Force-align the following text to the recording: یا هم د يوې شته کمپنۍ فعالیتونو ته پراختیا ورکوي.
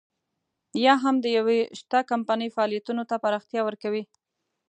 یا 0.85 0.93
هم 1.03 1.15
د 1.21 1.25
يوې 1.37 1.59
شته 1.79 1.99
کمپنۍ 2.11 2.49
فعالیتونو 2.55 3.03
ته 3.09 3.15
پراختیا 3.23 3.61
ورکوي. 3.65 4.03